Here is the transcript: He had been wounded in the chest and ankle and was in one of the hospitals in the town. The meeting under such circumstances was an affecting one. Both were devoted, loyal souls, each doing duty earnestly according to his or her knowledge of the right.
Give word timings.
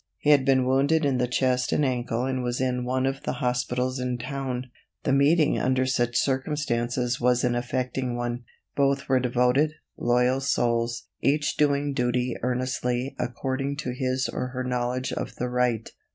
He 0.17 0.31
had 0.31 0.45
been 0.45 0.65
wounded 0.65 1.05
in 1.05 1.19
the 1.19 1.27
chest 1.27 1.71
and 1.71 1.85
ankle 1.85 2.25
and 2.25 2.41
was 2.41 2.59
in 2.59 2.85
one 2.85 3.05
of 3.05 3.21
the 3.21 3.33
hospitals 3.33 3.99
in 3.99 4.15
the 4.17 4.23
town. 4.23 4.71
The 5.03 5.13
meeting 5.13 5.59
under 5.59 5.85
such 5.85 6.17
circumstances 6.17 7.21
was 7.21 7.43
an 7.43 7.53
affecting 7.53 8.15
one. 8.15 8.43
Both 8.75 9.07
were 9.07 9.19
devoted, 9.19 9.73
loyal 9.97 10.39
souls, 10.39 11.03
each 11.21 11.55
doing 11.55 11.93
duty 11.93 12.33
earnestly 12.41 13.15
according 13.19 13.75
to 13.81 13.93
his 13.93 14.27
or 14.27 14.47
her 14.47 14.63
knowledge 14.63 15.13
of 15.13 15.35
the 15.35 15.47
right. 15.49 15.87